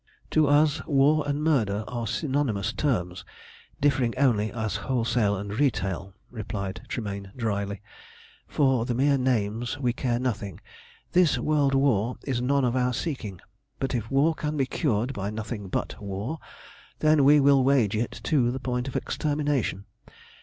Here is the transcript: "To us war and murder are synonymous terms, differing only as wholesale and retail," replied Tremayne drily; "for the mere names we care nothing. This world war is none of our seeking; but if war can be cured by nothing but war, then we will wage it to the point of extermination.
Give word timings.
"To 0.31 0.47
us 0.47 0.83
war 0.87 1.23
and 1.29 1.43
murder 1.43 1.83
are 1.87 2.07
synonymous 2.07 2.73
terms, 2.73 3.23
differing 3.79 4.15
only 4.17 4.51
as 4.51 4.77
wholesale 4.77 5.35
and 5.37 5.53
retail," 5.59 6.15
replied 6.31 6.81
Tremayne 6.87 7.31
drily; 7.37 7.83
"for 8.47 8.85
the 8.87 8.95
mere 8.95 9.19
names 9.19 9.77
we 9.77 9.93
care 9.93 10.17
nothing. 10.17 10.59
This 11.11 11.37
world 11.37 11.75
war 11.75 12.17
is 12.23 12.41
none 12.41 12.65
of 12.65 12.75
our 12.75 12.93
seeking; 12.95 13.41
but 13.77 13.93
if 13.93 14.09
war 14.09 14.33
can 14.33 14.57
be 14.57 14.65
cured 14.65 15.13
by 15.13 15.29
nothing 15.29 15.67
but 15.67 16.01
war, 16.01 16.39
then 16.97 17.23
we 17.23 17.39
will 17.39 17.63
wage 17.63 17.95
it 17.95 18.21
to 18.23 18.49
the 18.49 18.59
point 18.59 18.87
of 18.87 18.95
extermination. 18.95 19.85